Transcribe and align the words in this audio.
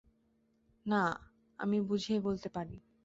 না, 0.85 1.01
আমি 1.59 1.77
বুঝিয়ে 1.81 2.19
বলতে 2.19 2.47
পারি! 2.49 2.75